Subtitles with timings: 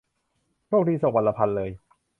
[0.67, 1.69] โชคดี' ส่งวันละพันเลย